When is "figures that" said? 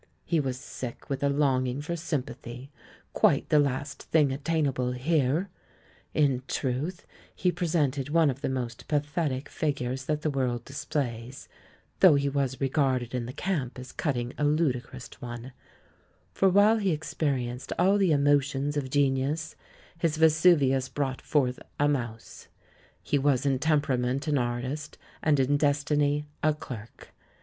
9.47-10.23